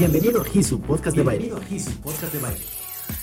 [0.00, 1.50] Bienvenido a Hisu Podcast de Baile.
[2.02, 2.64] Podcast de Baile.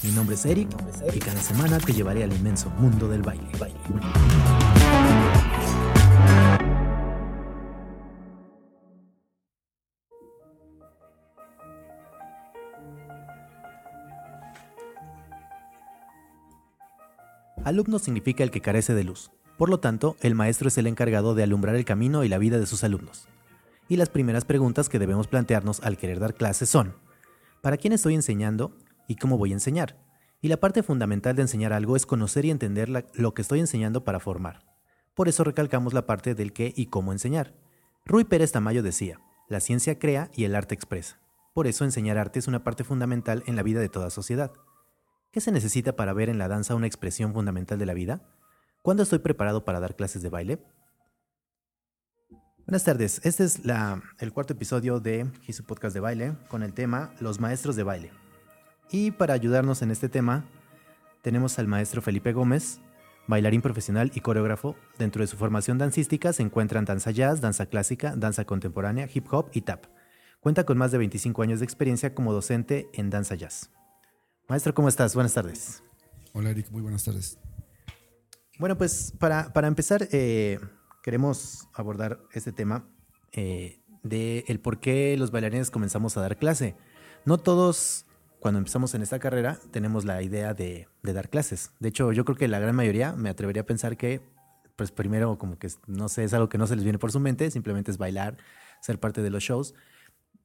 [0.04, 0.70] Mi nombre es Eric
[1.12, 3.48] y cada semana te llevaré al inmenso mundo del baile.
[17.64, 19.32] Alumno significa el que carece de luz.
[19.58, 22.60] Por lo tanto, el maestro es el encargado de alumbrar el camino y la vida
[22.60, 23.28] de sus alumnos.
[23.90, 26.96] Y las primeras preguntas que debemos plantearnos al querer dar clases son,
[27.62, 29.98] ¿para quién estoy enseñando y cómo voy a enseñar?
[30.42, 34.04] Y la parte fundamental de enseñar algo es conocer y entender lo que estoy enseñando
[34.04, 34.66] para formar.
[35.16, 37.56] Por eso recalcamos la parte del qué y cómo enseñar.
[38.06, 39.20] Rui Pérez Tamayo decía,
[39.50, 41.20] la ciencia crea y el arte expresa.
[41.54, 44.52] Por eso enseñar arte es una parte fundamental en la vida de toda sociedad.
[45.32, 48.22] ¿Qué se necesita para ver en la danza una expresión fundamental de la vida?
[48.82, 50.60] ¿Cuándo estoy preparado para dar clases de baile?
[52.68, 53.62] Buenas tardes, este es
[54.20, 58.12] el cuarto episodio de Hisu Podcast de Baile con el tema Los Maestros de Baile.
[58.92, 60.44] Y para ayudarnos en este tema,
[61.22, 62.82] tenemos al maestro Felipe Gómez,
[63.26, 64.76] bailarín profesional y coreógrafo.
[65.00, 69.50] Dentro de su formación dancística se encuentran danza jazz, danza clásica, danza contemporánea, hip hop
[69.54, 69.86] y tap.
[70.42, 73.72] Cuenta con más de 25 años de experiencia como docente en danza jazz.
[74.50, 75.16] Maestro, ¿cómo estás?
[75.16, 75.84] Buenas tardes.
[76.34, 77.40] Hola Eric, muy buenas tardes.
[78.60, 80.60] Bueno, pues para, empezar, eh,
[81.04, 82.88] queremos abordar este tema
[83.32, 86.76] eh, de el por qué los bailarines comenzamos a dar clase.
[87.26, 88.06] No todos,
[88.40, 91.72] cuando empezamos en esta carrera, tenemos la idea de, dar clases.
[91.80, 94.22] De hecho, yo creo que la gran mayoría me atrevería a pensar que,
[94.76, 97.20] pues primero, como que no sé, es algo que no se les viene por su
[97.20, 98.38] mente, simplemente es bailar,
[98.82, 99.74] ser parte de los shows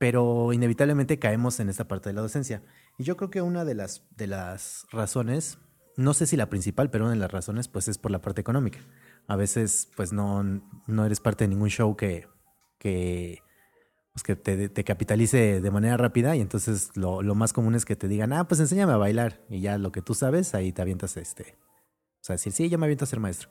[0.03, 2.61] pero inevitablemente caemos en esta parte de la docencia.
[2.99, 5.59] Y yo creo que una de las, de las razones,
[5.97, 8.41] no sé si la principal, pero una de las razones, pues es por la parte
[8.41, 8.81] económica.
[9.29, 10.43] A veces, pues no,
[10.87, 12.27] no eres parte de ningún show que,
[12.79, 13.43] que,
[14.13, 17.97] pues que te, capitalice de manera rápida y entonces lo, lo, más común es que
[17.97, 20.83] te digan, ah, pues enséñame a bailar y ya lo que tú sabes, ahí te
[20.83, 21.57] avientas este.
[22.21, 23.49] O sea, decir, sí, ya me aviento a ser maestro.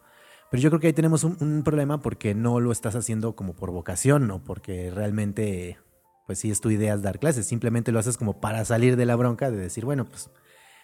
[0.52, 3.72] Pero yo creo que ahí tenemos un, problema porque no lo estás haciendo como por
[3.72, 5.80] vocación o porque realmente
[6.28, 9.16] pues sí es tu idea dar clases, simplemente lo haces como para salir de la
[9.16, 10.30] bronca de decir, bueno, pues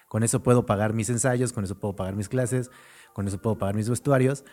[0.08, 2.72] con eso puedo pagar mis ensayos, con eso puedo pagar mis clases,
[3.14, 4.46] con eso puedo pagar mis vestuarios.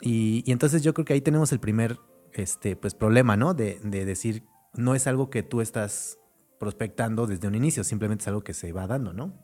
[0.00, 1.98] Y, entonces yo creo que ahí tenemos el primer
[2.32, 3.54] este, pues, problema, ¿no?
[3.54, 4.44] De, decir,
[4.74, 6.18] no es algo que tú estás
[6.58, 9.34] prospectando desde un inicio, simplemente es algo que se va dando, ¿no?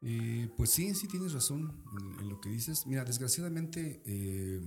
[0.00, 1.82] Eh, pues sí, sí tienes razón
[2.20, 2.86] en, lo que dices.
[2.86, 4.60] Mira, desgraciadamente eh,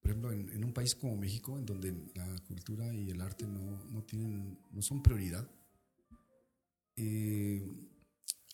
[0.00, 3.84] por ejemplo, en, un país como México, en donde la cultura y el arte no,
[3.90, 5.46] no tienen, no son prioridad,
[6.96, 7.62] eh,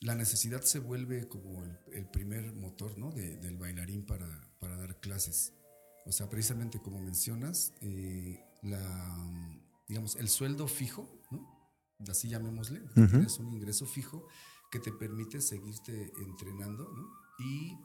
[0.01, 3.11] la necesidad se vuelve como el, primer motor ¿no?
[3.13, 5.53] del bailarín para, para, dar clases.
[6.07, 8.81] O sea, precisamente como mencionas, eh, la,
[9.89, 11.55] digamos, el sueldo fijo, ¿no?
[12.09, 14.27] así llamémosle, tienes un ingreso fijo
[14.71, 17.09] que te permite seguirte entrenando ¿no?
[17.39, 17.79] y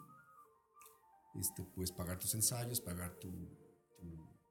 [1.40, 3.18] este, pues pagar tus ensayos, pagar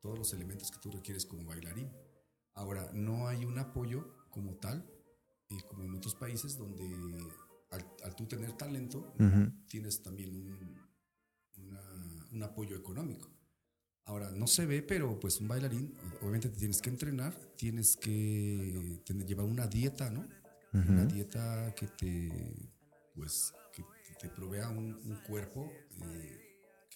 [0.00, 1.92] todos los elementos que tú requieres como bailarín.
[2.54, 4.88] Ahora, no hay un apoyo como tal,
[5.50, 6.88] eh, como en otros países, donde
[7.70, 9.14] al, tú tener talento,
[9.68, 10.78] tienes también un,
[12.32, 13.30] un apoyo económico.
[14.04, 19.02] Ahora, no se ve, pero pues un bailarín, obviamente te tienes que entrenar, tienes que
[19.26, 20.26] llevar una dieta, ¿no?
[20.72, 22.72] Una dieta que te,
[23.14, 23.82] pues, que
[24.20, 25.70] te provea un, cuerpo
[26.02, 26.48] eh,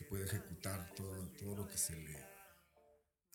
[0.04, 2.16] puede ejecutar todo, todo lo que se le,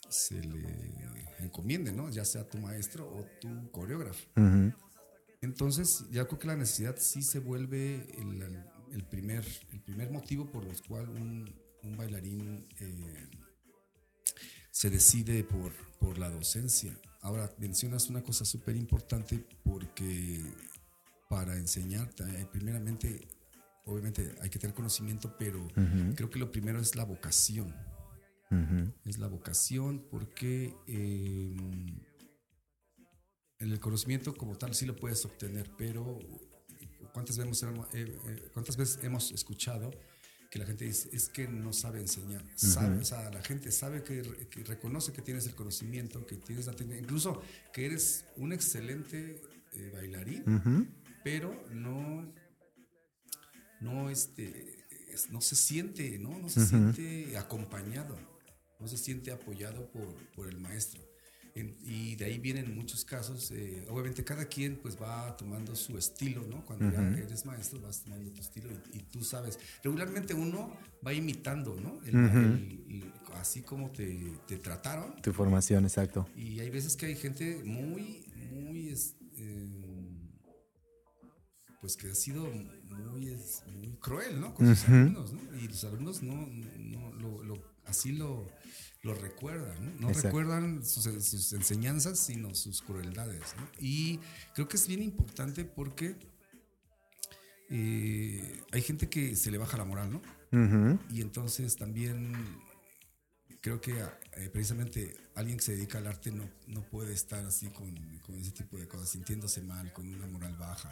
[0.10, 2.10] se le encomiende, ¿no?
[2.10, 4.28] Ya sea tu maestro o tu coreógrafo.
[5.42, 8.42] Entonces, ya creo que la necesidad sí se vuelve el,
[8.92, 11.54] el, primer, el primer motivo por el cual un,
[11.84, 13.30] un bailarín eh,
[14.72, 16.98] se decide por, por la docencia.
[17.22, 20.42] Ahora, mencionas una cosa súper importante porque
[21.30, 23.28] para enseñar, eh, primeramente
[23.86, 25.66] obviamente hay que tener conocimiento, pero
[26.16, 27.74] creo que lo primero es la vocación.
[29.06, 30.74] Es la vocación porque
[33.60, 36.20] em, el conocimiento como tal sí lo puedes obtener, pero
[37.14, 39.92] ¿cuántas veces, hemos, eh, eh, ¿cuántas veces hemos escuchado
[40.50, 42.44] que la gente dice, es que no sabe enseñar?
[42.56, 44.22] sabe, o sea, la gente sabe que,
[44.66, 47.42] reconoce que tienes el conocimiento, que tienes la técnica, incluso
[47.74, 49.42] que eres un excelente
[49.74, 50.94] eh, bailarín,
[51.24, 52.34] pero no
[53.80, 54.86] no, este,
[55.30, 56.38] no se siente, ¿no?
[56.40, 58.18] No se siente acompañado,
[58.80, 61.02] no se siente apoyado por, por el maestro.
[61.84, 66.46] Y de ahí vienen muchos casos, eh, obviamente cada quien pues va tomando su estilo,
[66.48, 66.66] ¿no?
[66.66, 70.72] Cuando ya eres maestro vas tomando tu estilo y, tú sabes, regularmente uno
[71.06, 72.00] va imitando, ¿no?
[73.36, 75.16] así como te, te, trataron.
[75.22, 76.28] Tu formación, exacto.
[76.36, 78.94] Y hay veces que hay gente muy, muy...
[79.38, 79.88] Eh,
[81.80, 83.38] pues que ha sido muy,
[83.80, 84.54] muy cruel, ¿no?
[84.54, 85.42] Con sus alumnos, ¿no?
[85.58, 86.36] Y los alumnos no,
[87.88, 88.48] así lo,
[89.04, 90.10] lo recuerdan, ¿no?
[90.10, 93.68] No recuerdan sus, sus, enseñanzas, sino sus crueldades, ¿no?
[93.80, 94.20] Y
[94.54, 96.16] creo que es bien importante porque
[97.70, 100.22] eh, hay gente que se le baja la moral, ¿no?
[101.10, 102.34] Y entonces también
[103.62, 107.68] creo que eh, precisamente alguien que se dedica al arte no, no puede estar así
[107.68, 110.92] con, con, ese tipo de cosas, sintiéndose mal, con una moral baja.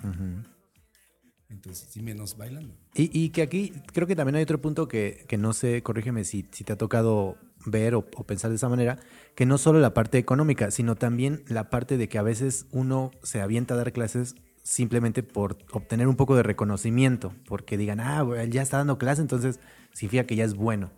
[1.49, 2.75] Entonces, sí, menos bailando.
[2.95, 6.23] Y, y, que aquí creo que también hay otro punto que, que no sé, corrígeme
[6.23, 8.99] si, si te ha tocado ver o, pensar de esa manera,
[9.35, 13.11] que no solo la parte económica, sino también la parte de que a veces uno
[13.23, 18.25] se avienta a dar clases simplemente por obtener un poco de reconocimiento, porque digan, ah,
[18.37, 19.59] él ya está dando clase, entonces
[19.93, 20.91] significa que ya es bueno.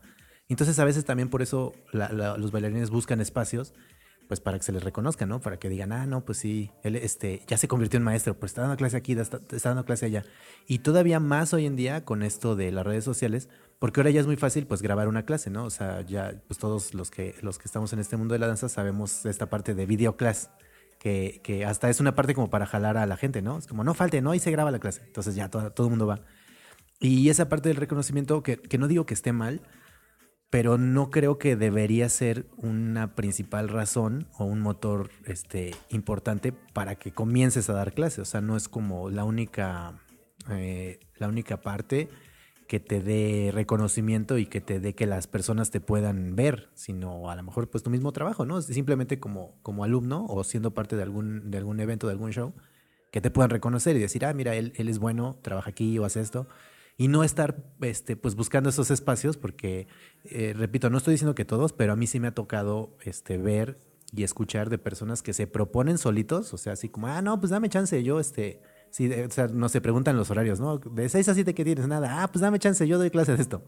[0.49, 3.73] Entonces a veces también por eso los bailarines buscan espacios
[4.27, 5.39] pues para que se les reconozca, ¿no?
[5.39, 8.51] Para que digan, ah, no, pues sí, él este, ya se convirtió en maestro, pues
[8.51, 10.23] está dando clase aquí, está, dando clase allá.
[10.67, 14.19] Y todavía más hoy en día con esto de las redes sociales, porque ahora ya
[14.19, 15.63] es muy fácil pues grabar una clase, ¿no?
[15.63, 18.47] O sea, ya pues todos los que, los que estamos en este mundo de la
[18.47, 20.49] danza sabemos esta parte de videoclass,
[20.99, 23.57] que, que hasta es una parte como para jalar a la gente, ¿no?
[23.57, 24.33] Es como, no falte, ¿no?
[24.33, 25.03] Y se graba la clase.
[25.05, 26.21] Entonces ya todo, todo el mundo va.
[26.99, 29.61] Y esa parte del reconocimiento, que, que no digo que esté mal,
[30.49, 36.95] pero no creo que debería ser una principal razón o un motor este, importante para
[36.95, 38.19] que comiences a dar clases.
[38.19, 39.99] O sea, no es como la única,
[40.49, 42.07] eh, la única parte
[42.67, 47.29] que te dé reconocimiento y que te dé que las personas te puedan ver, sino
[47.29, 48.61] a lo mejor pues tu mismo trabajo, ¿no?
[48.61, 52.53] Simplemente como, como alumno o siendo parte de algún, de algún evento, de algún show,
[53.11, 56.05] que te puedan reconocer y decir, ah, mira, él, él es bueno, trabaja aquí o
[56.05, 56.47] hace esto
[56.97, 59.87] y no estar este, pues buscando esos espacios porque,
[60.23, 63.37] eh, repito, no estoy diciendo que todos, pero a mí sí me ha tocado este,
[63.37, 63.77] ver
[64.11, 67.51] y escuchar de personas que se proponen solitos, o sea, así como, ah, no, pues
[67.51, 70.79] dame chance, yo, este, sí, o sea, no se preguntan los horarios, ¿no?
[70.79, 73.41] De 6 a 7 que tienes, nada, ah, pues dame chance, yo doy clase de
[73.41, 73.63] esto.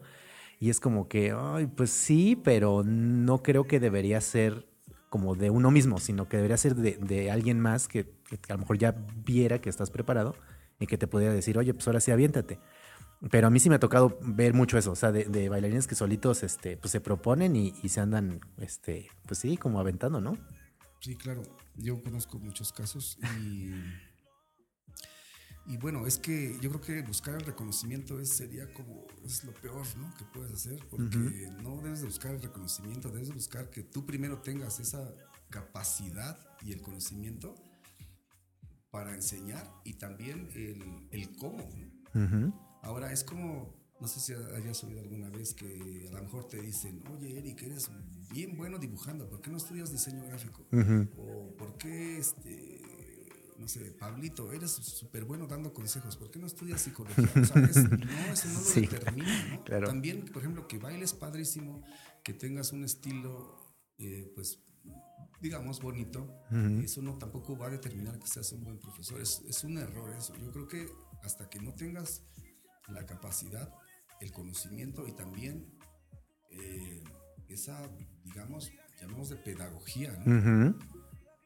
[0.58, 4.66] Y es como que, ay, pues sí, pero no creo que debería ser
[5.08, 8.54] como de uno mismo, sino que debería ser de, de alguien más que, que, a
[8.54, 8.94] lo mejor ya
[9.24, 10.36] viera que estás preparado
[10.78, 12.58] y que te pudiera decir, oye, pues ahora sí aviéntate.
[13.28, 15.94] Pero a mí sí me ha tocado ver mucho eso, o sea, de, bailarines que
[15.94, 20.38] solitos este, pues se proponen y, se andan, este, pues sí, como aventando, ¿no?
[21.00, 21.42] Sí, claro.
[21.76, 23.72] Yo conozco muchos casos y,
[25.66, 29.52] y bueno, es que yo creo que buscar el reconocimiento es, sería como, es lo
[29.52, 30.14] peor, ¿no?
[30.16, 31.18] Que puedes hacer, porque
[31.62, 35.14] no debes de buscar el reconocimiento, debes de buscar que tú primero tengas esa
[35.50, 37.54] capacidad y el conocimiento
[38.90, 41.68] para enseñar y también el, el cómo,
[42.14, 42.69] ¿no?
[42.82, 46.60] Ahora es como, no sé si hayas oído alguna vez que a lo mejor te
[46.60, 47.90] dicen, oye Eric, eres
[48.30, 50.66] bien bueno dibujando, ¿por qué no estudias diseño gráfico?
[51.16, 52.80] O ¿por qué, este,
[53.58, 57.28] no sé, Pablito, eres súper bueno dando consejos, ¿por qué no estudias psicología?
[57.36, 59.86] O sea, no, eso no lo determina, ¿no?
[59.86, 61.82] También, por ejemplo, que bailes padrísimo,
[62.24, 63.58] que tengas un estilo,
[63.98, 64.60] eh, pues,
[65.42, 66.42] digamos, bonito,
[66.82, 69.20] eso no tampoco va a determinar que seas un buen profesor.
[69.20, 70.34] Es, es un error eso.
[70.36, 70.86] Yo creo que
[71.22, 72.22] hasta que no tengas
[72.92, 73.72] la capacidad,
[74.20, 75.66] el conocimiento y también
[76.50, 77.02] eh,
[77.48, 77.80] esa,
[78.24, 78.70] digamos,
[79.00, 80.76] llamamos de pedagogía, ¿no?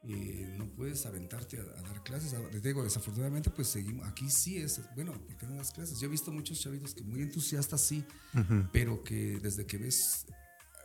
[0.06, 2.34] Eh, no puedes aventarte a, dar clases.
[2.52, 4.06] Les digo, desafortunadamente, pues seguimos.
[4.06, 5.98] Aquí sí es, bueno, ¿por qué no das clases?
[5.98, 8.04] Yo he visto muchos chavitos que muy entusiastas sí,
[8.70, 10.26] pero que desde que ves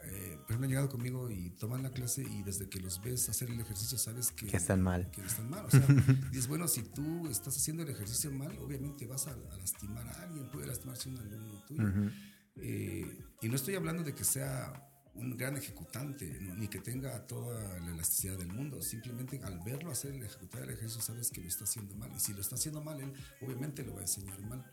[0.04, 3.28] eh, por ejemplo, han llegado conmigo y toman la clase y desde que los ves
[3.30, 5.10] hacer el ejercicio sabes que, están mal.
[5.12, 5.66] Que están mal.
[5.66, 5.82] O sea,
[6.32, 10.50] dices, bueno, si tú estás haciendo el ejercicio mal, obviamente vas a, lastimar a alguien,
[10.52, 12.12] puede lastimarse un alumno tuyo.
[12.56, 16.26] Eh, y no estoy hablando de que sea un gran ejecutante,
[16.58, 18.82] ni que tenga toda la elasticidad del mundo.
[18.82, 22.12] Simplemente al verlo hacer el ejecutar el ejercicio, sabes que lo está haciendo mal.
[22.16, 24.66] Y si lo está haciendo mal, él obviamente lo va a enseñar mal.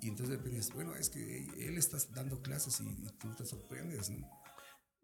[0.00, 4.10] Y entonces dices, bueno, es que él está dando clases y, y tú te sorprendes,
[4.10, 4.28] ¿no?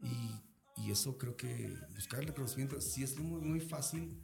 [0.02, 0.42] Y,
[0.90, 4.22] eso creo que buscar el reconocimiento sí es muy, muy fácil.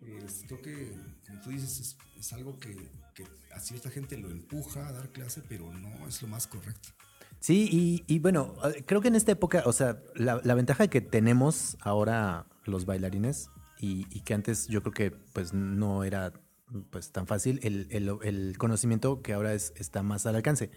[0.00, 0.92] creo que,
[1.24, 2.76] como tú dices, es, algo que,
[3.14, 6.88] que, a cierta gente lo empuja a dar clase, pero no es lo más correcto.
[7.38, 8.54] Sí, y, bueno,
[8.86, 14.04] creo que en esta época, o sea, la, ventaja que tenemos ahora los bailarines y,
[14.22, 16.32] que antes yo creo que pues no era
[16.90, 20.70] pues tan fácil, el, el, el conocimiento que ahora es, está más al alcance.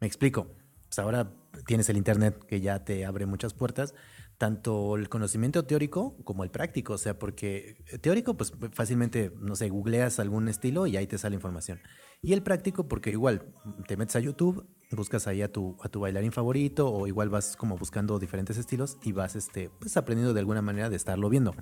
[0.00, 0.54] Me explico
[0.88, 1.32] pues ahora
[1.66, 3.94] tienes el Internet que ya te abre muchas puertas,
[4.38, 9.68] tanto el conocimiento teórico como el práctico, o sea, porque teórico, pues fácilmente, no sé,
[9.68, 11.80] googleas algún estilo y ahí te sale información.
[12.22, 13.54] Y el práctico, porque igual
[13.86, 17.56] te metes a YouTube, buscas ahí a tu, a tu bailarín favorito o igual vas
[17.56, 21.54] como buscando diferentes estilos y vas este, pues aprendiendo de alguna manera de estarlo viendo.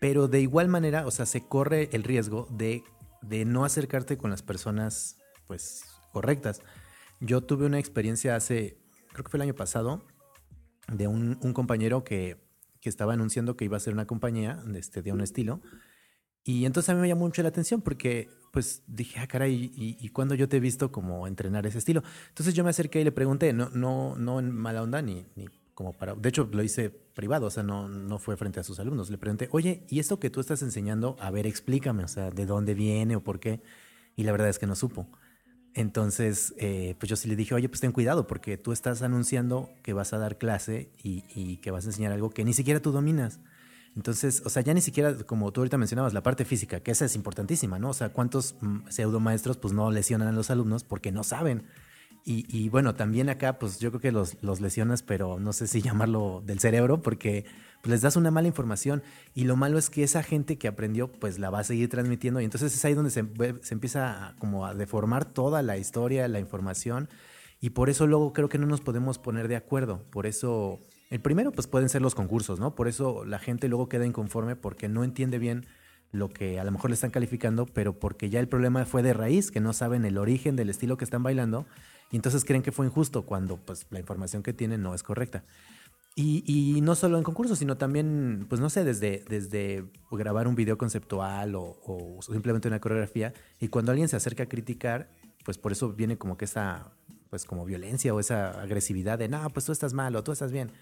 [0.00, 2.84] Pero de igual manera, o sea, se corre el riesgo de
[3.28, 6.60] de no acercarte con las personas pues correctas.
[7.20, 8.78] Yo tuve una experiencia hace,
[9.12, 10.04] creo que fue el año pasado,
[10.88, 12.36] de un, compañero que,
[12.80, 15.60] que, estaba anunciando que iba a ser una compañía de, este, de un estilo.
[16.44, 19.96] Y entonces a mí me llamó mucho la atención porque pues dije, ah, caray, ¿y,
[20.00, 22.04] y cuándo yo te he visto como entrenar ese estilo?
[22.28, 25.48] Entonces yo me acerqué y le pregunté, no, no, no en mala onda ni, ni
[25.74, 28.78] como para, de hecho lo hice privado, o sea, no, no fue frente a sus
[28.78, 29.10] alumnos.
[29.10, 31.16] Le pregunté, oye, ¿y esto que tú estás enseñando?
[31.20, 33.60] A ver, explícame, o sea, ¿de dónde viene o por qué?
[34.14, 35.08] Y la verdad es que no supo.
[35.76, 39.68] Entonces, eh, pues yo sí le dije, oye, pues ten cuidado porque tú estás anunciando
[39.82, 42.80] que vas a dar clase y, y, que vas a enseñar algo que ni siquiera
[42.80, 43.40] tú dominas.
[43.94, 47.04] Entonces, o sea, ya ni siquiera, como tú ahorita mencionabas, la parte física, que esa
[47.04, 47.90] es importantísima, ¿no?
[47.90, 51.64] O sea, ¿cuántos mm, pseudo maestros pues no lesionan a los alumnos porque no saben?
[52.24, 55.66] Y, y, bueno, también acá, pues yo creo que los, los, lesionas, pero no sé
[55.66, 57.44] si llamarlo del cerebro, porque
[57.82, 59.02] pues, les das una mala información.
[59.34, 62.40] Y lo malo es que esa gente que aprendió, pues la va a seguir transmitiendo.
[62.40, 66.40] Y entonces es ahí donde se, empieza a, como a deformar toda la historia, la
[66.40, 67.08] información.
[67.60, 70.02] Y por eso luego creo que no nos podemos poner de acuerdo.
[70.10, 70.80] Por eso,
[71.10, 72.74] el primero, pues pueden ser los concursos, ¿no?
[72.74, 75.66] Por eso la gente luego queda inconforme porque no entiende bien
[76.12, 79.12] lo que a lo mejor le están calificando, pero porque ya el problema fue de
[79.12, 81.66] raíz, que no saben el origen del estilo que están bailando
[82.10, 85.44] y entonces creen que fue injusto cuando pues, la información que tienen no es correcta.
[86.18, 90.54] Y, y, no solo en concursos, sino también, pues no sé, desde, desde grabar un
[90.54, 93.34] video conceptual o, o, simplemente una coreografía.
[93.60, 95.10] Y cuando alguien se acerca a criticar,
[95.44, 96.90] pues por eso viene como que esa,
[97.28, 100.52] pues como violencia o esa agresividad de, no, pues tú estás mal o tú estás
[100.52, 100.72] bien.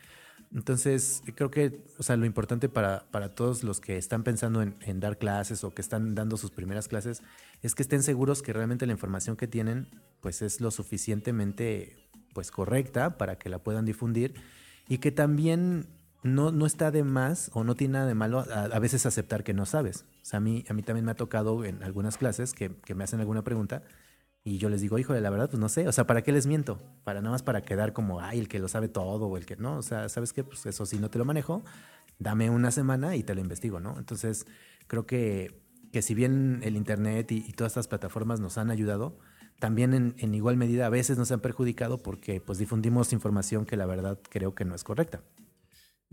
[0.55, 4.77] Entonces, creo que, o sea, lo importante para, para todos los que están pensando en,
[4.83, 7.25] en, dar clases o que están dando sus primeras clases
[7.61, 9.89] es que estén seguros que realmente la información que tienen,
[10.21, 14.35] pues es lo suficientemente, pues correcta para que la puedan difundir
[14.89, 15.87] y que también
[16.23, 19.55] no, no está de más o no tiene nada de malo a, veces aceptar que
[19.55, 20.07] no sabes.
[20.23, 22.95] O sea, a mí, a mí también me ha tocado en algunas clases que, que
[22.95, 23.83] me hacen alguna pregunta
[24.47, 25.89] y yo les digo, híjole, la verdad, pues no sé.
[25.89, 26.79] O sea, ¿para qué les miento?
[27.03, 29.57] Para nada más para quedar como, ay, el que lo sabe todo o el que
[29.57, 29.79] no.
[29.79, 30.45] O sea, ¿sabes qué?
[30.45, 31.65] Pues eso sí no te lo manejo.
[32.19, 33.99] Dame una semana y te lo investigo, ¿no?
[33.99, 34.47] Entonces,
[34.87, 35.63] creo que,
[35.93, 39.19] que si bien el Internet y, y todas estas plataformas nos han ayudado,
[39.59, 43.77] también en, en, igual medida a veces nos han perjudicado porque pues difundimos información que
[43.77, 45.23] la verdad creo que no es correcta.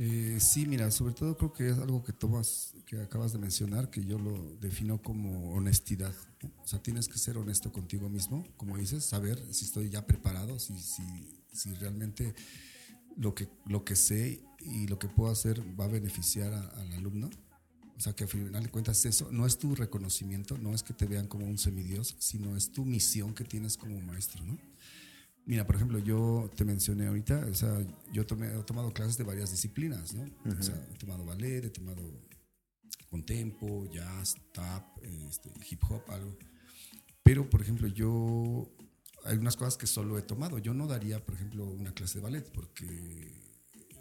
[0.03, 3.91] Eh, sí, mira, sobre todo creo que es algo que tomas, que acabas de mencionar,
[3.91, 6.15] que yo lo defino como honestidad.
[6.63, 10.57] O sea, tienes que ser honesto contigo mismo, como dices, saber si estoy ya preparado,
[10.57, 12.33] si, si, realmente
[13.15, 16.93] lo que, lo que sé y lo que puedo hacer va a beneficiar a, al
[16.93, 17.29] alumno.
[18.01, 20.91] O sea, que al final de cuentas eso no es tu reconocimiento, no es que
[20.91, 24.57] te vean como un semidios, sino es tu misión que tienes como maestro, ¿no?
[25.45, 27.77] Mira, por ejemplo, yo te mencioné ahorita, o sea,
[28.11, 30.23] yo tomé, he tomado clases de varias disciplinas, ¿no?
[30.23, 30.59] Uh -huh.
[30.59, 32.01] O sea, he tomado ballet, he tomado
[33.07, 36.35] contempo, jazz, tap, este, hip hop, algo.
[37.21, 38.67] Pero, por ejemplo, yo,
[39.25, 40.57] hay unas cosas que solo he tomado.
[40.57, 43.31] Yo no daría, por ejemplo, una clase de ballet, porque,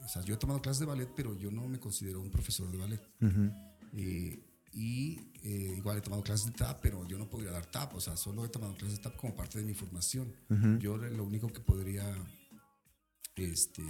[0.02, 2.70] o sea, yo he tomado clases de ballet, pero yo no me considero un profesor
[2.72, 3.02] de ballet.
[3.20, 3.69] Uh -huh.
[3.96, 4.38] Eh,
[4.72, 8.00] y eh, igual he tomado clases de TAP, pero yo no podría dar TAP, o
[8.00, 10.32] sea, solo he tomado clases de TAP como parte de mi formación.
[10.48, 10.78] Uh -huh.
[10.78, 12.04] Yo lo único que podría,
[13.36, 13.82] este,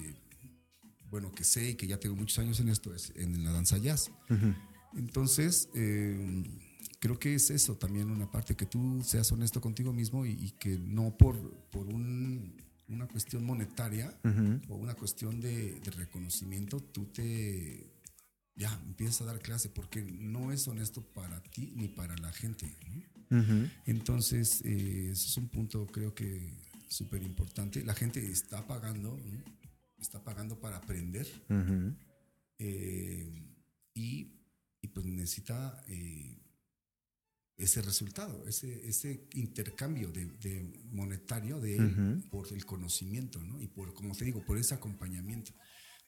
[1.10, 3.76] bueno, que sé y que ya tengo muchos años en esto es en la danza
[3.78, 4.10] jazz.
[4.30, 4.56] Uh -huh.
[4.94, 6.44] Entonces, eh,
[7.00, 10.50] creo que es eso también una parte, que tú seas honesto contigo mismo y, y
[10.52, 11.36] que no por,
[11.70, 12.56] por un,
[12.88, 14.60] una cuestión monetaria uh -huh.
[14.68, 17.99] o una cuestión de, de reconocimiento, tú te
[18.56, 22.66] ya empiezas a dar clase porque no es honesto para ti ni para la gente.
[22.86, 23.38] ¿no?
[23.38, 23.70] Uh -huh.
[23.86, 26.52] Entonces, eh, eso es un punto creo que
[26.88, 27.84] súper importante.
[27.84, 29.44] La gente está pagando, ¿no?
[29.98, 31.96] está pagando para aprender uh -huh.
[32.58, 33.30] eh,
[33.94, 34.32] y,
[34.82, 36.38] y, pues necesita eh,
[37.56, 42.30] ese resultado, ese, ese intercambio de, de monetario de él uh -huh.
[42.30, 43.60] por el conocimiento ¿no?
[43.60, 45.52] y por, como te digo, por ese acompañamiento.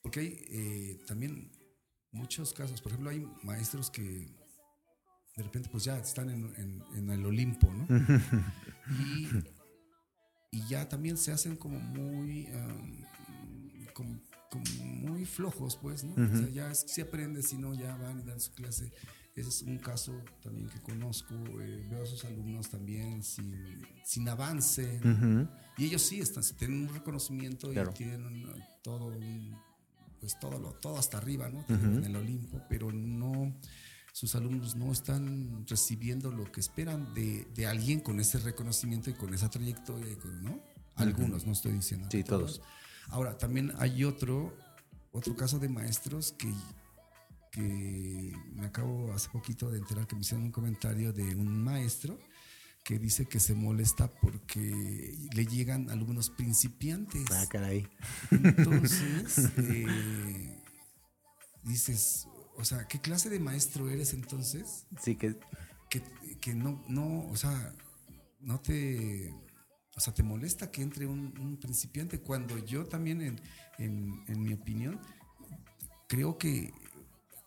[0.01, 1.49] Porque hay también
[2.13, 2.81] muchos casos.
[2.81, 4.27] Por ejemplo, hay maestros que
[5.35, 7.87] de repente pues ya están en, en, en el Olimpo, ¿no?
[8.99, 9.27] y,
[10.51, 13.01] y, ya también se hacen como muy, um,
[13.93, 16.13] como, como, muy flojos, pues, ¿no?
[16.13, 16.33] Uh -huh.
[16.33, 18.93] O sea, ya si aprendes, si no, ya van y dan su clase.
[19.35, 21.33] Ese es un caso también que conozco.
[21.33, 25.01] Eh, veo a sus alumnos también sin, sin avance.
[25.03, 25.49] Uh -huh.
[25.77, 27.89] Y ellos sí están, tienen un reconocimiento claro.
[27.89, 28.53] y tienen un,
[28.83, 29.57] todo un
[30.23, 31.59] pues todo, lo, todo hasta arriba, ¿no?
[31.59, 31.97] Uh -huh.
[31.97, 33.53] En el Olimpo, pero no,
[34.13, 39.15] sus alumnos no están recibiendo lo que esperan de, de alguien con ese reconocimiento y
[39.15, 40.61] con esa trayectoria, ¿no?
[40.95, 41.47] Algunos, uh -huh.
[41.47, 42.07] no estoy diciendo.
[42.09, 42.61] Sí, todos.
[43.09, 44.55] Ahora, también hay otro,
[45.11, 46.53] otro caso de maestros que
[47.51, 52.17] que me acabo hace poquito de enterar que me hicieron un comentario de un maestro
[52.83, 57.23] que dice que se molesta porque le llegan alumnos principiantes.
[57.31, 57.87] Ah, caray.
[58.31, 60.63] Entonces, eh,
[61.63, 64.85] dices, o sea, ¿qué clase de maestro eres entonces?
[65.01, 65.39] Sí, que...
[65.89, 66.01] Que,
[66.41, 67.75] que no, no, o sea,
[68.39, 69.31] no te,
[69.95, 73.41] o sea, te molesta que entre un, un principiante cuando yo también, en,
[73.77, 74.99] en, en mi opinión,
[76.07, 76.73] creo que,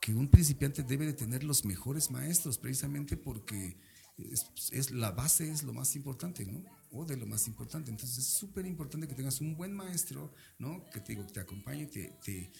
[0.01, 3.77] que, un principiante debe de tener los mejores maestros, precisamente porque
[4.19, 6.65] es, es, la base es lo más importante, ¿no?
[6.91, 7.91] O de lo más importante.
[7.91, 10.85] Entonces es súper importante que tengas un buen maestro, ¿no?
[10.87, 12.53] Que te, te acompañe, te, te,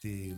[0.00, 0.36] te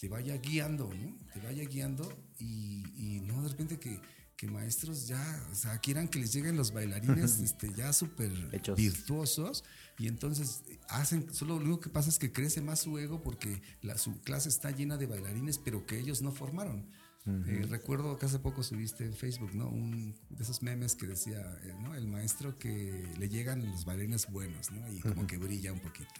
[0.00, 1.18] te vaya guiando, ¿no?
[1.34, 2.08] Te vaya guiando
[2.38, 4.00] y, y no de repente que,
[4.34, 8.32] que, maestros ya, o sea, quieran que les lleguen los bailarines este, ya súper
[8.74, 9.62] virtuosos
[9.98, 13.60] y entonces hacen, solo lo único que pasa es que crece más su ego porque
[13.82, 16.88] la, su clase está llena de bailarines, pero que ellos no formaron.
[17.26, 17.64] Uh -huh.
[17.64, 19.68] eh, recuerdo que hace poco subiste en Facebook, ¿no?
[19.68, 21.94] Un de esos memes que decía, eh, ¿no?
[21.94, 24.90] El maestro que le llegan los bailarines buenos, ¿no?
[24.92, 25.26] Y como uh -huh.
[25.26, 26.14] que brilla un poquito.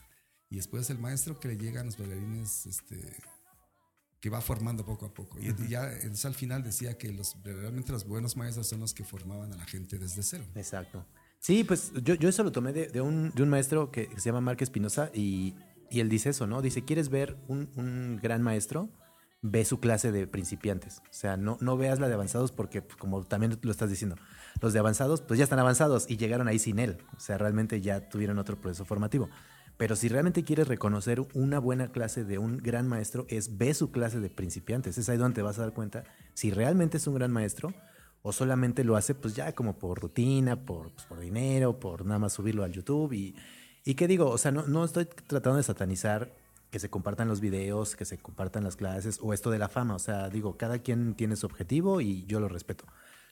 [0.50, 3.16] Y después el maestro que le llegan los bailarines, este,
[4.21, 5.40] que va formando poco a poco.
[5.40, 5.69] Y, uh -huh.
[5.69, 9.52] ya entonces, al final decía que los, realmente los buenos maestros son los que formaban
[9.52, 10.45] a la gente desde cero.
[10.54, 11.07] Exacto.
[11.38, 14.28] Sí, pues yo, yo eso lo tomé de, de, un, de un, maestro que, se
[14.28, 15.54] llama Mark Espinosa y,
[15.90, 16.61] y, él dice eso, ¿no?
[16.61, 18.90] Dice, ¿quieres ver un, un, gran maestro?
[19.42, 20.99] Ve su clase de principiantes.
[20.99, 24.16] O sea, no, no veas la de avanzados porque, pues, como también lo estás diciendo,
[24.61, 26.99] los de avanzados, pues ya están avanzados y llegaron ahí sin él.
[27.16, 29.30] O sea, realmente ya tuvieron otro proceso formativo.
[29.80, 33.90] Pero si realmente quieres reconocer una buena clase de un gran maestro, es ve su
[33.90, 34.99] clase de principiantes.
[34.99, 36.04] Es ahí donde te vas a dar cuenta
[36.35, 37.73] si realmente es un gran maestro
[38.20, 42.18] o solamente lo hace pues ya como por rutina, por, pues, por dinero, por nada
[42.18, 43.14] más subirlo al YouTube.
[43.14, 43.35] Y,
[43.82, 46.30] y qué digo, o sea, no, no estoy tratando de satanizar
[46.71, 49.95] que se compartan los videos, que se compartan las clases o esto de la fama.
[49.95, 52.85] O sea, digo, cada quien tiene su objetivo y yo lo respeto.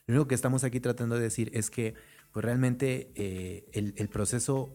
[0.07, 1.95] Lo único que estamos aquí tratando de decir es que
[2.33, 4.75] pues realmente eh, el, el proceso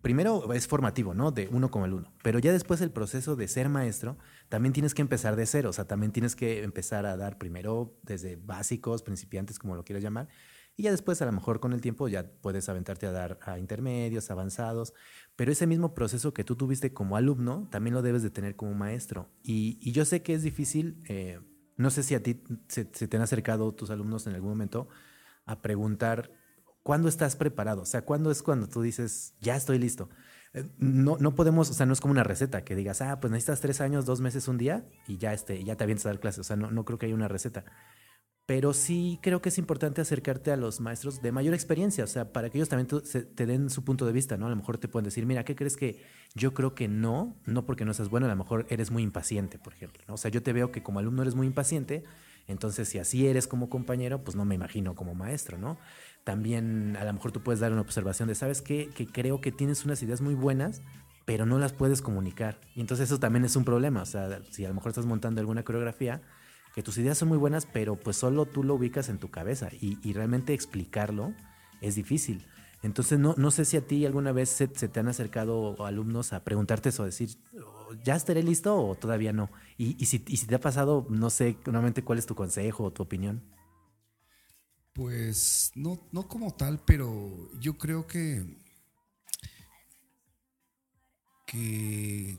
[0.00, 1.32] primero es formativo, ¿no?
[1.32, 2.12] De uno como alumno.
[2.22, 4.16] Pero ya después el proceso de ser maestro,
[4.48, 5.70] también tienes que empezar de cero.
[5.70, 10.02] O sea, también tienes que empezar a dar primero desde básicos, principiantes, como lo quieras
[10.02, 10.28] llamar.
[10.76, 13.58] Y ya después, a lo mejor con el tiempo, ya puedes aventarte a dar a
[13.58, 14.94] intermedios, avanzados.
[15.40, 18.74] Pero ese mismo proceso que tú tuviste como alumno, también lo debes de tener como
[18.74, 19.30] maestro.
[19.42, 21.02] Y, yo sé que es difícil.
[21.08, 21.40] Eh,
[21.78, 24.88] no sé si a ti se, te han acercado tus alumnos en algún momento
[25.46, 26.30] a preguntar
[26.82, 27.80] ¿Cuándo estás preparado?
[27.80, 30.10] O sea, ¿cuándo es cuando tú dices, ya estoy listo?
[30.76, 33.62] No, no podemos, o sea, no es como una receta que digas, ah, pues necesitas
[33.62, 36.40] tres años, dos meses, un día y ya, este, ya te avientas a dar clases.
[36.40, 37.64] O sea, no, no creo que haya una receta.
[38.50, 42.32] Pero sí creo que es importante acercarte a los maestros de mayor experiencia, o sea,
[42.32, 42.88] para que ellos también
[43.36, 44.46] te, den su punto de vista, ¿no?
[44.46, 46.02] A lo mejor te pueden decir, mira, ¿qué crees que
[46.34, 47.36] yo creo que no?
[47.46, 50.02] No porque no seas bueno, a lo mejor eres muy impaciente, por ejemplo.
[50.08, 50.14] ¿no?
[50.14, 52.02] O sea, yo te veo que como alumno eres muy impaciente,
[52.48, 55.78] entonces si así eres como compañero, pues no me imagino como maestro, ¿no?
[56.24, 58.88] También a lo mejor tú puedes dar una observación de, ¿sabes qué?
[58.88, 60.82] Que creo que tienes unas ideas muy buenas,
[61.24, 62.58] pero no las puedes comunicar.
[62.74, 64.02] Y entonces eso también es un problema.
[64.02, 66.20] O sea, si a lo mejor estás montando alguna coreografía,
[66.80, 69.68] que tus ideas son muy buenas, pero pues solo tú lo ubicas en tu cabeza
[69.82, 71.34] y, y realmente explicarlo
[71.82, 72.46] es difícil.
[72.82, 76.42] Entonces no, no sé si a ti alguna vez se, te han acercado alumnos a
[76.42, 77.36] preguntarte eso, decir,
[78.02, 79.50] ¿ya estaré listo o todavía no?
[79.76, 82.84] Y, y, si, y si te ha pasado, no sé, nuevamente cuál es tu consejo
[82.84, 83.42] o tu opinión.
[84.94, 88.56] Pues no, no como tal, pero yo creo que,
[91.46, 92.38] que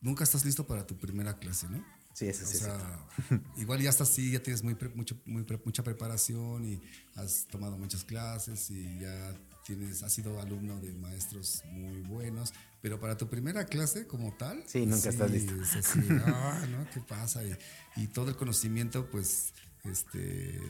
[0.00, 1.91] nunca estás listo para tu primera clase, ¿no?
[2.14, 2.56] Sí, eso sí.
[2.56, 3.08] O sea,
[3.56, 6.80] igual ya estás así, ya tienes muy, mucho, muy mucha preparación y
[7.14, 13.00] has tomado muchas clases y ya tienes, has sido alumno de maestros muy buenos, pero
[13.00, 15.54] para tu primera clase como tal, sí, nunca sí, estás listo.
[15.54, 16.88] Es así, ah, ¿no?
[16.90, 17.44] ¿Qué pasa?
[17.44, 17.56] Y,
[17.96, 19.52] y, todo el conocimiento, pues,
[19.84, 20.60] este,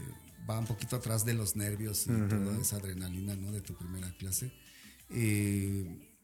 [0.49, 2.29] va un poquito atrás de los nervios y uh -huh.
[2.29, 3.53] toda esa adrenalina, ¿no?
[3.53, 4.53] De tu primera clase.
[5.11, 6.19] Eh,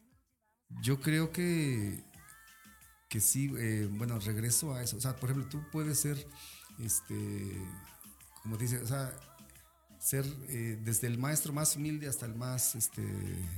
[0.81, 2.03] yo creo que,
[3.09, 4.95] que sí, eh, bueno, regreso a eso.
[4.97, 6.27] O sea, por ejemplo, tú puedes ser,
[6.77, 7.51] este,
[8.43, 9.11] como dice, o sea,
[9.99, 13.03] ser eh, desde el maestro más humilde hasta el más este,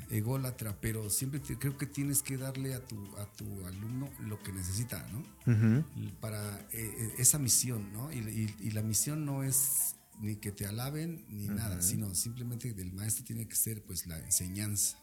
[0.09, 4.41] ególatra, pero siempre te, creo que tienes que darle a tu, a tu alumno lo
[4.41, 5.19] que necesita, ¿no?
[5.19, 6.11] Uh -huh.
[6.19, 8.11] Para eh, esa misión, ¿no?
[8.11, 11.55] Y, y, y, la misión no es ni que te alaben ni uh -huh.
[11.55, 14.97] nada, sino simplemente del maestro tiene que ser pues la enseñanza.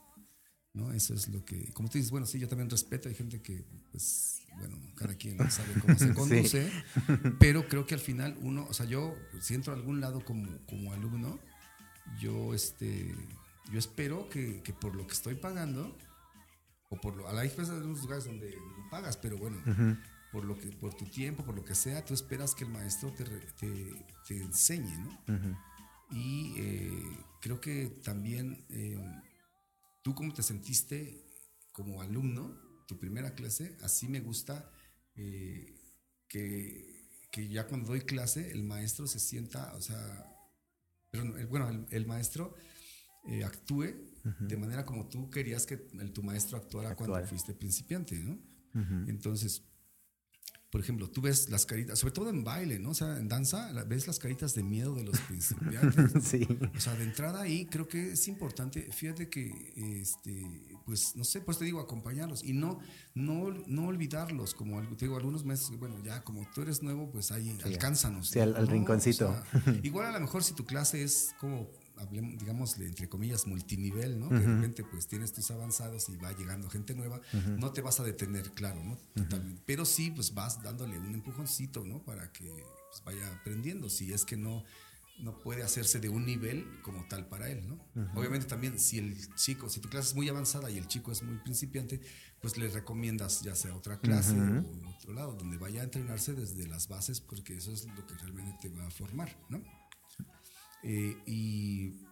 [0.75, 0.93] ¿no?
[0.93, 3.65] Eso es lo que, como tú dices, bueno, sí, yo también respeto, hay gente que,
[3.91, 7.13] pues, bueno, cada quien sabe cómo se conduce, sí.
[7.39, 10.59] pero creo que al final uno, o sea, yo, si entro a algún lado como,
[10.67, 11.39] como alumno,
[12.21, 13.15] yo, este,
[13.73, 15.97] yo espero que, que por lo que estoy pagando,
[16.91, 19.71] o por lo, a la diferencia de algunos lugares donde no pagas, pero bueno, uh
[19.71, 20.03] -huh.
[20.33, 23.13] por, lo que, por tu tiempo, por lo que sea, tú esperas que el maestro
[23.13, 25.59] te, te, enseñe, ¿no?
[26.11, 28.99] Y eh, creo que también eh,
[30.03, 31.23] tú cómo te sentiste
[31.73, 32.57] como alumno,
[32.89, 34.73] tu primera clase, así me gusta
[35.15, 35.79] eh,
[36.27, 40.35] que, que, ya cuando doy clase el maestro se sienta, o sea,
[41.11, 42.55] pero, bueno, el, maestro
[43.45, 43.95] actúe
[44.41, 48.39] de manera como tú querías que tu maestro actuara cuando fuiste principiante, ¿no?
[49.07, 49.68] Entonces,
[50.71, 52.91] por ejemplo, tú ves las caritas, sobre todo en baile, ¿no?
[52.91, 56.13] O sea, en danza, ves las caritas de miedo de los principiantes.
[56.25, 56.47] sí.
[56.77, 61.41] O sea, de entrada ahí creo que es importante, fíjate que, este, pues, no sé,
[61.41, 62.81] pues te digo, acompañarlos y no,
[63.15, 67.33] no, no olvidarlos, como te digo, algunos meses, bueno, ya como tú eres nuevo, pues
[67.33, 68.29] ahí alcánzanos.
[68.29, 69.43] Sí, al, rinconcito.
[69.83, 74.29] igual a lo mejor si tu clase es como hablemos, digamos, entre comillas, multinivel, ¿no?
[74.29, 77.21] Que de repente pues tienes tus avanzados y va llegando gente nueva,
[77.57, 78.99] no te vas a detener, claro, ¿no?
[79.67, 82.03] Pero sí, pues vas dándole un empujoncito, ¿no?
[82.05, 84.65] Para que pues, vaya aprendiendo, si es que no,
[85.19, 87.79] no puede hacerse de un nivel como tal para él, ¿no?
[88.15, 91.23] Obviamente también si el chico, si tu clase es muy avanzada y el chico es
[91.23, 92.01] muy principiante,
[92.41, 96.67] pues le recomiendas ya sea otra clase o otro lado, donde vaya a entrenarse desde
[96.69, 99.61] las bases, porque eso es lo que realmente te va a formar, ¿no?
[100.83, 102.07] Eh, y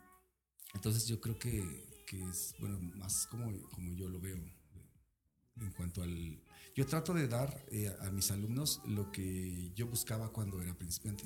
[0.74, 1.86] entonces yo creo que,
[2.30, 6.40] es, bueno, más como, como yo lo veo en cuanto al...
[6.74, 11.24] Yo trato de dar eh, a mis alumnos lo que yo buscaba cuando era principiante.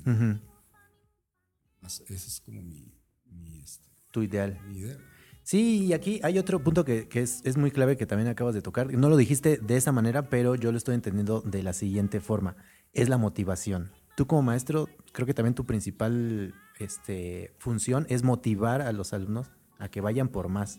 [1.83, 2.95] Ese es como mi...
[3.63, 4.61] Este, tu ideal.
[4.69, 4.99] Mi idea.
[5.43, 8.63] Sí, y aquí hay otro punto que, es, es, muy clave que también acabas de
[8.63, 8.93] tocar.
[8.93, 12.57] No lo dijiste de esa manera, pero yo lo estoy entendiendo de la siguiente forma.
[12.93, 13.91] Es la motivación.
[14.21, 19.51] Tú como maestro, creo que también tu principal este, función es motivar a los alumnos
[19.79, 20.79] a que vayan por más.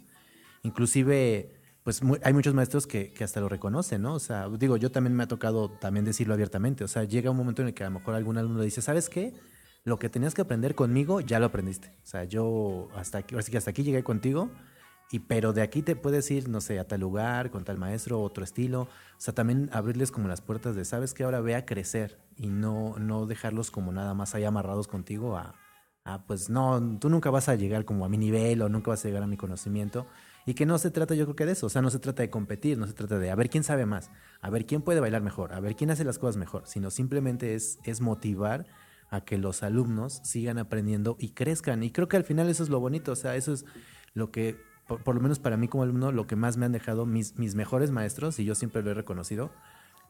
[0.62, 4.14] Inclusive, pues hay muchos maestros que, hasta lo reconocen, ¿no?
[4.14, 6.84] O sea, digo, yo también me ha tocado también decirlo abiertamente.
[6.84, 9.10] O sea, llega un momento en el que a lo mejor algún alumno dice, ¿sabes
[9.10, 9.34] qué?
[9.86, 11.96] Lo que tenías que aprender conmigo, ya lo aprendiste.
[12.04, 14.52] O sea, yo hasta aquí, que hasta aquí llegué contigo,
[15.12, 18.22] y pero de aquí te puedes ir, no sé, a tal lugar, con tal maestro,
[18.22, 18.84] otro estilo.
[18.84, 21.24] O sea, también abrirles como las puertas de, ¿sabes qué?
[21.24, 25.56] Ahora ve a crecer y no, no dejarlos como nada más ahí amarrados contigo a,
[26.06, 29.04] ah, pues no, tú nunca vas a llegar como a mi nivel o nunca vas
[29.04, 30.08] a llegar a mi conocimiento.
[30.46, 32.24] Y que no se trata yo creo que de eso, o sea, no se trata
[32.24, 35.02] de competir, no se trata de a ver quién sabe más, a ver quién puede
[35.02, 38.66] bailar mejor, a ver quién hace las cosas mejor, sino simplemente es, es motivar
[39.10, 41.84] a que los alumnos sigan aprendiendo y crezcan.
[41.84, 43.66] Y creo que al final eso es lo bonito, o sea, eso es
[44.14, 47.06] lo que, por, lo menos para mí como alumno, lo que más me han dejado
[47.06, 49.52] mis, mis mejores maestros, y yo siempre lo he reconocido,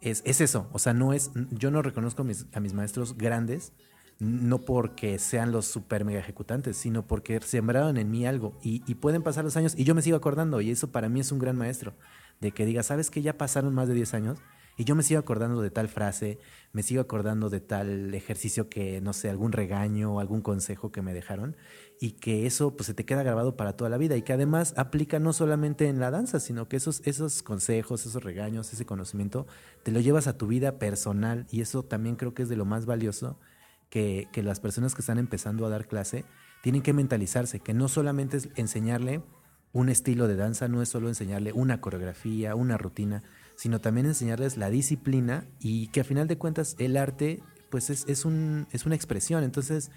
[0.02, 3.74] es, es eso, o sea, no es, yo no reconozco a mis maestros grandes,
[4.22, 9.24] no porque sean los super mega ejecutantes, sino porque sembraron en mí algo y, pueden
[9.24, 11.58] pasar los años y yo me sigo acordando y eso para mí es un gran
[11.58, 11.96] maestro,
[12.39, 14.39] de que diga, ¿sabes que ya pasaron más de 10 años?
[14.82, 16.39] Y yo me sigo acordando de tal frase,
[16.74, 21.04] me sigo acordando de tal ejercicio que, no sé, algún regaño o algún consejo que
[21.04, 21.56] me dejaron
[22.00, 24.74] y que eso pues se te queda grabado para toda la vida y que además
[24.78, 29.46] aplica no solamente en la danza, sino que esos, esos consejos, esos regaños, ese conocimiento,
[29.84, 32.65] te lo llevas a tu vida personal y eso también creo que es de lo
[32.65, 33.38] más valioso
[33.91, 36.26] que, las personas que están empezando a dar clase
[36.63, 39.22] tienen que mentalizarse, que no solamente es enseñarle
[39.74, 43.22] un estilo de danza, no es solo enseñarle una coreografía, una rutina,
[43.62, 48.06] sino también enseñarles la disciplina y que a final de cuentas el arte pues es,
[48.08, 49.43] es, un, es una expresión.
[49.43, 49.91] Entonces,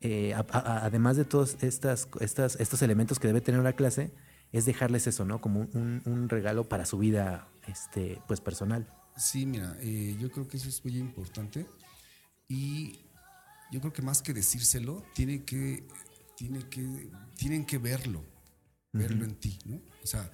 [0.00, 4.12] eh, además de todos estas, estas, estos elementos que debe tener una clase,
[4.50, 5.40] es dejarles eso, ¿no?
[5.40, 8.92] Como un, regalo para su vida este, pues personal.
[9.16, 11.66] Sí, mira, eh, yo creo que eso es muy importante.
[12.48, 12.98] Y
[13.70, 15.86] yo creo que más que decírselo, tiene que,
[16.36, 18.24] tiene que, tienen que verlo,
[18.92, 19.76] verlo en ti, ¿no?
[20.02, 20.32] O sea,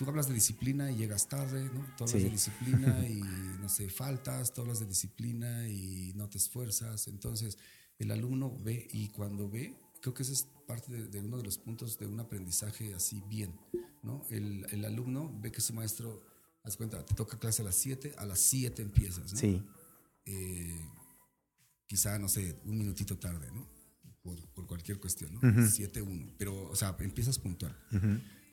[0.00, 1.84] tú hablas de disciplina y llegas tarde, ¿no?
[1.94, 3.20] Tú hablas de disciplina y,
[3.60, 7.06] no sé, faltas, tú hablas de disciplina y no te esfuerzas.
[7.06, 7.58] Entonces,
[7.98, 11.58] el alumno ve y cuando ve, creo que ese es parte de, uno de los
[11.58, 13.60] puntos de un aprendizaje así bien,
[14.02, 14.24] ¿no?
[14.30, 16.22] El, el alumno ve que su maestro,
[16.62, 19.38] haz cuenta, te toca clase a las 7, a las 7 empiezas, ¿no?
[19.38, 19.62] Sí.
[20.24, 20.80] Eh,
[21.86, 23.68] quizá, no sé, un minutito tarde, ¿no?
[24.22, 25.40] Por, cualquier cuestión, ¿no?
[25.42, 27.76] 7-1, pero, o sea, empiezas puntual.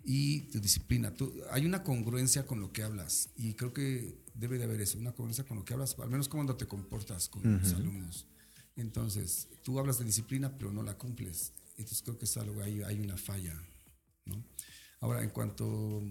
[0.04, 4.58] Y tu disciplina, tú, hay una congruencia con lo que hablas y creo que debe
[4.58, 7.60] de haber eso, una congruencia con lo que hablas, al menos cuando te comportas con
[7.60, 8.26] los alumnos.
[8.78, 11.52] Entonces, tú hablas de disciplina, pero no la cumples.
[11.72, 13.60] Entonces, creo que es algo, hay, hay una falla,
[14.26, 14.44] ¿no?
[15.00, 16.02] Ahora, en cuanto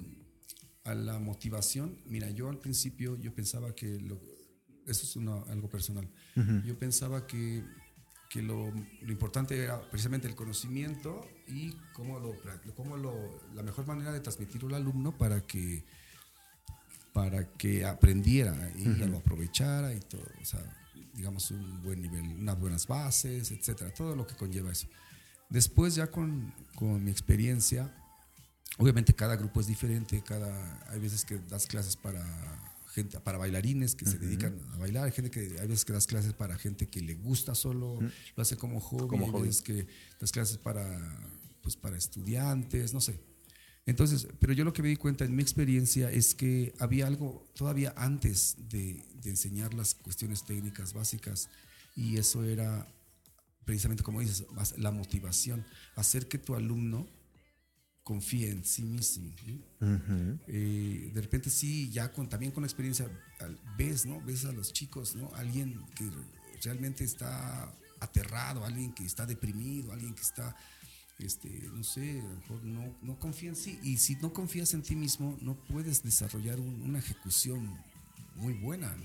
[0.85, 4.21] a la motivación, mira, yo al principio yo pensaba que lo,
[4.87, 5.17] eso es
[5.49, 6.09] algo personal.
[6.65, 7.65] Yo pensaba que,
[8.29, 12.35] que lo, lo, importante era precisamente el conocimiento y cómo, lo,
[12.75, 13.13] cómo lo,
[13.55, 15.85] la mejor manera de transmitirlo al alumno para que
[17.13, 20.27] para que aprendiera y lo aprovechara y todo.
[20.43, 20.61] O sea,
[21.15, 24.87] digamos, un buen nivel, unas buenas bases, etcétera, todo lo que conlleva eso.
[25.49, 27.91] Después, ya con, con mi experiencia,
[28.77, 32.23] obviamente cada grupo es diferente, cada, hay veces que das clases para
[32.97, 36.07] gente, para bailarines que se dedican a bailar, hay gente que hay veces que das
[36.07, 39.87] clases para gente que le gusta solo, lo hace como hobby, como hay veces que
[40.19, 40.83] das clases para,
[41.61, 43.21] pues, para estudiantes, no sé.
[43.85, 47.47] Entonces, pero yo lo que me di cuenta en mi experiencia es que había algo
[47.55, 51.51] todavía antes de, de enseñar las cuestiones técnicas básicas
[51.95, 52.89] y eso era
[53.67, 54.47] precisamente como dices,
[54.79, 57.07] la motivación, hacer que tu alumno
[58.07, 59.33] confíe en sí mismo.
[60.47, 63.11] Eh, de repente sí, ya con, también con la experiencia,
[63.77, 64.21] ves, ¿no?
[64.21, 65.35] Ves a los chicos, ¿no?
[65.35, 66.09] Alguien que
[66.63, 70.55] realmente está aterrado, alguien que está deprimido, alguien que está,
[71.19, 73.81] este, no sé, a lo mejor no, no confía en sí.
[73.83, 77.77] Y si no confías en ti mismo, no puedes desarrollar una ejecución
[78.37, 78.97] muy buena.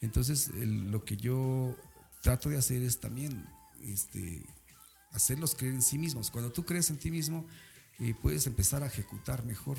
[0.00, 1.76] Entonces, lo que yo
[2.22, 3.48] trato de hacer es también
[3.82, 4.46] este,
[5.10, 6.30] hacerlos creer en sí mismos.
[6.30, 7.48] Cuando tú crees en ti mismo,
[7.98, 9.78] eh, puedes empezar a ejecutar mejor.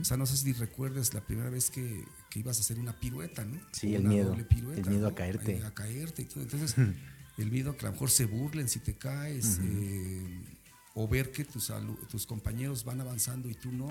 [0.00, 3.44] O sea, no sé si recuerdas la primera vez que, ibas a hacer una pirueta,
[3.44, 3.60] ¿no?
[3.72, 4.34] Sí, el miedo.
[4.34, 5.62] el miedo a caerte.
[5.64, 6.42] A, caerte y todo.
[6.42, 6.74] Entonces,
[7.36, 9.60] el miedo que a lo mejor se burlen si te caes
[11.00, 11.72] o ver que tus,
[12.10, 13.88] tus compañeros van avanzando y tú no.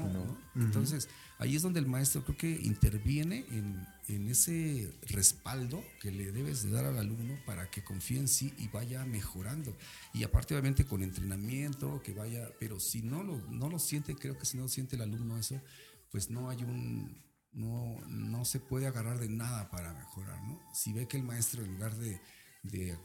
[0.55, 6.31] Entonces, ahí es donde el maestro creo que interviene en, en, ese respaldo que le
[6.31, 9.75] debes de dar al alumno para que confíe en sí y vaya mejorando.
[10.13, 14.37] Y aparte, obviamente, con entrenamiento, que vaya, pero si no lo, no lo siente, creo
[14.37, 15.59] que si no siente el alumno eso,
[16.11, 20.61] pues no hay un, no, no se puede agarrar de nada para mejorar, ¿no?
[20.75, 22.21] Si ve que el maestro en lugar de,
[22.61, 22.95] de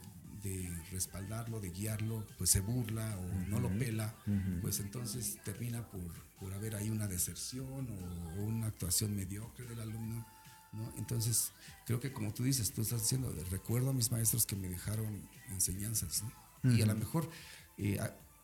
[0.43, 4.15] de respaldarlo, de guiarlo, pues se burla o no lo pela,
[4.61, 10.25] pues entonces termina por, por, haber ahí una deserción o, una actuación mediocre del alumno.
[10.73, 10.93] ¿no?
[10.97, 11.51] Entonces,
[11.85, 15.27] creo que como tú dices, tú estás diciendo, recuerdo a mis maestros que me dejaron
[15.49, 16.23] enseñanzas.
[16.63, 17.29] Y a lo mejor
[17.77, 17.99] eh,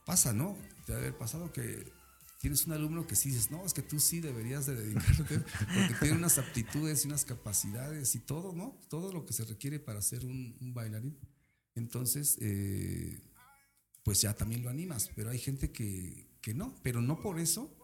[0.06, 0.56] pasa, ¿no?
[0.86, 1.92] Te haber pasado que
[2.40, 5.96] tienes un alumno que sí dices, no, es que tú sí deberías de dedicarte, porque
[6.00, 8.80] tiene unas aptitudes y unas capacidades y todo, ¿no?
[8.90, 11.18] Todo lo que se requiere para ser un bailarín.
[11.76, 13.22] Entonces, eh,
[14.04, 17.78] pues ya también lo animas, pero hay gente que, no, pero no por eso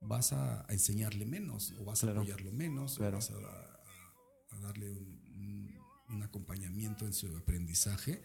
[0.00, 7.06] vas a, enseñarle menos o vas a apoyarlo menos o vas a, darle un, acompañamiento
[7.06, 8.22] en su aprendizaje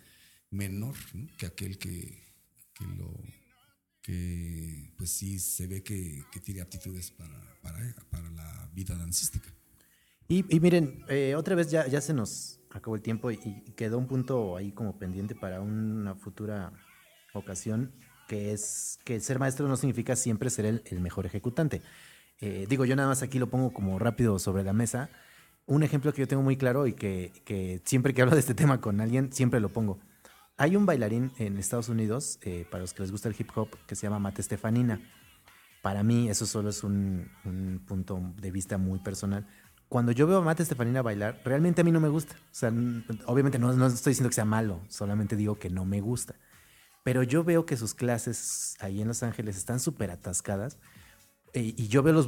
[0.49, 0.95] menor
[1.37, 2.23] que aquel que,
[2.97, 3.13] lo
[4.01, 9.53] que pues sí se ve que, tiene aptitudes para, para, la vida dancística.
[10.27, 13.37] Y, miren, eh, otra vez ya, ya se nos acabó el tiempo y,
[13.75, 16.73] quedó un punto ahí como pendiente para una futura
[17.33, 17.93] ocasión,
[18.27, 21.81] que es que ser maestro no significa siempre ser el, mejor ejecutante.
[22.39, 25.09] Eh, digo, yo nada más aquí lo pongo como rápido sobre la mesa.
[25.65, 28.81] Un ejemplo que yo tengo muy claro y que, siempre que hablo de este tema
[28.81, 29.99] con alguien, siempre lo pongo.
[30.57, 33.69] Hay un bailarín en Estados Unidos, eh, para los que les gusta el hip hop,
[33.87, 34.99] que se llama Mate Stefanina.
[35.81, 39.47] Para mí, eso solo es un, un punto de vista muy personal
[39.93, 42.33] cuando yo veo a Mate Estefanina bailar, realmente a mí no me gusta.
[42.33, 42.73] O sea,
[43.27, 46.33] obviamente no, no, estoy diciendo que sea malo, solamente digo que no me gusta.
[47.03, 50.79] Pero yo veo que sus clases ahí en Los Ángeles están súper atascadas.
[51.53, 52.27] Eh, y yo veo los,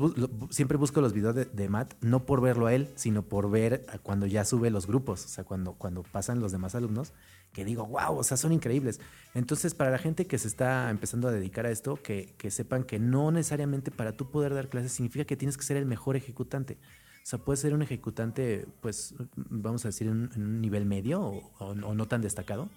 [0.52, 3.84] siempre busco los videos de, de, Matt, no por verlo a él, sino por ver
[4.04, 7.14] cuando ya sube los grupos, o sea, cuando, cuando pasan los demás alumnos,
[7.52, 9.02] que digo, wow, o sea, son increíbles.
[9.34, 12.84] Entonces, para la gente que se está empezando a dedicar a esto, que, que sepan
[12.84, 16.16] que no necesariamente para tú poder dar clases significa que tienes que ser el mejor
[16.16, 16.78] ejecutante.
[17.26, 21.22] O sea, puede ser un ejecutante, pues, vamos a decir, en, un nivel medio
[21.58, 22.70] o, no tan destacado,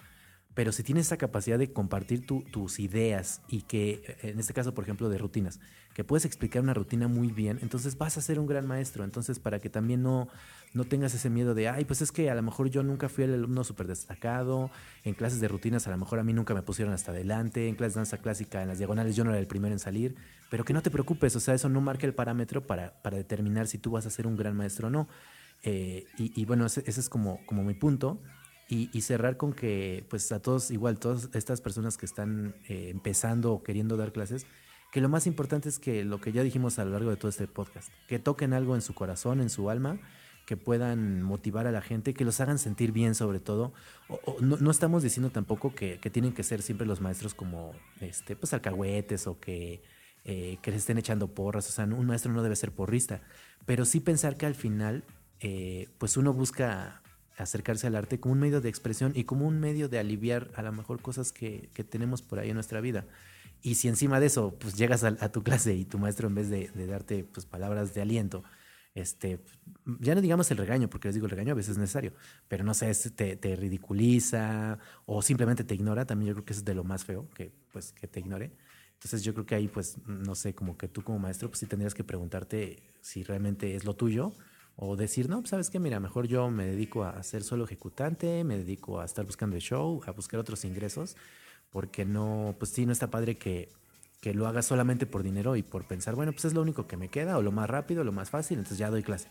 [0.59, 4.83] pero si tienes esa capacidad de compartir tus ideas y que, en este caso, por
[4.83, 5.61] ejemplo, de rutinas,
[5.94, 9.05] que puedes explicar una rutina muy bien, entonces vas a ser un gran maestro.
[9.05, 10.27] Entonces, para que también no,
[10.75, 13.23] no tengas ese miedo de, ay, pues es que a lo mejor yo nunca fui
[13.23, 14.73] el alumno súper destacado,
[15.05, 17.77] en clases de rutinas a lo mejor a mí nunca me pusieron hasta adelante, en
[17.77, 20.16] clases de danza clásica, en las diagonales yo no era el primero en salir,
[20.51, 23.68] pero que no te preocupes, o sea, eso no marca el parámetro para, para determinar
[23.68, 25.07] si tú vas a ser un gran maestro o no.
[25.62, 28.21] Eh, y, bueno, ese, es como, como mi punto.
[28.71, 33.53] Y, cerrar con que, pues a todos, igual, todas estas personas que están eh, empezando
[33.55, 34.47] o queriendo dar clases,
[34.93, 37.31] que lo más importante es que lo que ya dijimos a lo largo de todo
[37.31, 39.99] este podcast, que toquen algo en su corazón, en su alma,
[40.49, 43.75] que puedan motivar a la gente, que los hagan sentir bien sobre todo.
[44.41, 49.27] no, estamos diciendo tampoco que, tienen que ser siempre los maestros como este, pues alcahuetes
[49.27, 49.83] o que,
[50.25, 51.69] eh, que les estén echando porras.
[51.69, 53.21] O sea, un maestro no debe ser porrista,
[53.67, 55.05] pero sí pensar que al final,
[55.41, 57.03] eh, pues uno busca
[57.38, 60.62] acercarse al arte como un medio de expresión y como un medio de aliviar a
[60.62, 63.07] lo mejor cosas que, tenemos por ahí en nuestra vida.
[63.62, 66.48] Y si encima de eso, pues llegas a, tu clase y tu maestro en vez
[66.51, 68.44] de, darte pues palabras de aliento,
[68.94, 69.40] este,
[70.01, 72.12] ya no digamos el regaño, porque les digo el regaño a veces es necesario,
[72.48, 76.64] pero no sé, te, te, ridiculiza o simplemente te ignora, también yo creo que es
[76.64, 78.51] de lo más feo, que pues que te ignore.
[78.94, 81.66] Entonces yo creo que ahí pues, no sé, como que tú como maestro pues sí
[81.66, 84.33] tendrías que preguntarte si realmente es lo tuyo
[84.81, 88.45] o decir, no, pues sabes qué, mira, mejor yo me dedico a ser solo ejecutante,
[88.45, 91.17] me dedico a estar buscando el show, a buscar otros ingresos,
[91.71, 93.71] porque no, pues sí, no está padre que,
[94.21, 96.97] que lo haga solamente por dinero y por pensar, bueno, pues es lo único que
[96.97, 99.29] me queda, o lo más rápido, lo más fácil, entonces ya doy clase.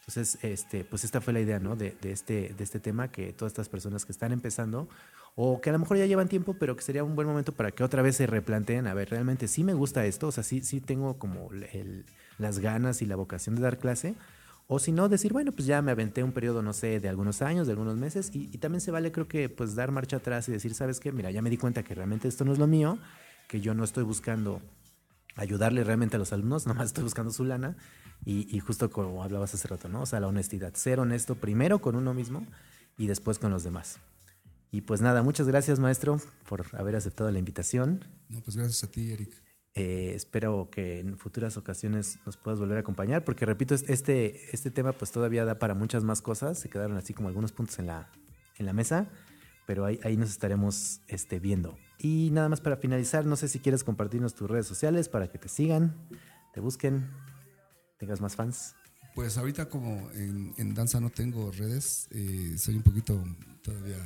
[0.00, 1.76] Entonces, este, pues esta fue la idea, ¿no?
[1.76, 4.88] De, de, este, de este tema, que todas estas personas que están empezando,
[5.34, 7.70] o que a lo mejor ya llevan tiempo, pero que sería un buen momento para
[7.70, 10.62] que otra vez se replanteen, a ver, realmente sí me gusta esto, o sea, sí,
[10.62, 12.06] sí tengo como el,
[12.38, 14.14] las ganas y la vocación de dar clase,
[14.66, 17.40] o si no, decir, bueno, pues ya me aventé un periodo, no sé, de algunos
[17.42, 20.48] años, de algunos meses, y, y también se vale, creo que, pues dar marcha atrás
[20.48, 21.12] y decir, ¿sabes qué?
[21.12, 22.98] Mira, ya me di cuenta que realmente esto no es lo mío,
[23.48, 24.60] que yo no estoy buscando
[25.36, 27.76] ayudarle realmente a los alumnos, nomás estoy buscando su lana
[28.24, 30.02] y, justo como hablabas hace rato, ¿no?
[30.02, 32.44] O sea, la honestidad, ser honesto primero con uno mismo
[32.98, 33.98] y después con los demás.
[34.72, 38.04] Y pues nada, muchas gracias maestro por haber aceptado la invitación.
[38.28, 39.45] No, pues gracias a ti, Eric.
[39.78, 44.70] Eh, espero que en futuras ocasiones nos puedas volver a acompañar, porque repito, este, este
[44.70, 47.88] tema pues todavía da para muchas más cosas, se quedaron así como algunos puntos en
[47.88, 48.08] la,
[48.56, 49.10] en la mesa,
[49.66, 51.76] pero ahí, ahí nos estaremos este, viendo.
[51.98, 55.36] Y nada más para finalizar, no sé si quieres compartirnos tus redes sociales para que
[55.36, 55.94] te sigan,
[56.54, 57.10] te busquen,
[57.98, 58.74] tengas más fans.
[59.14, 63.22] Pues ahorita como en, danza no tengo redes, eh, soy un poquito
[63.60, 63.98] todavía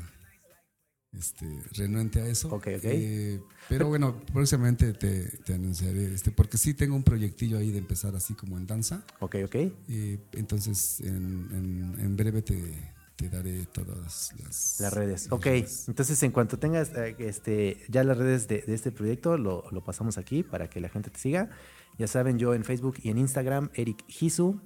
[1.17, 2.49] este, renuente a eso.
[2.49, 2.85] Ok, ok.
[2.85, 7.79] Eh, pero bueno, próximamente te, te, anunciaré, este, porque sí tengo un proyectillo ahí de
[7.79, 9.05] empezar así como en danza.
[9.21, 9.55] Ok, ok.
[9.55, 15.27] Eh, entonces en, en breve te, te daré todas las, redes.
[15.31, 15.47] ok,
[15.89, 20.43] entonces en cuanto tengas eh, este, ya las redes de, este proyecto, lo, pasamos aquí
[20.43, 21.51] para que la gente te siga.
[21.99, 24.61] Ya saben, yo en Facebook y en Instagram, Eric Hisu.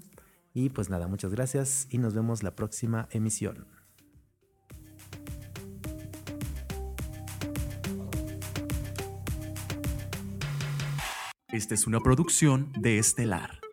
[0.53, 3.67] Y pues nada, muchas gracias y nos vemos la próxima emisión.
[11.55, 13.64] Esta es una producción de Estelar.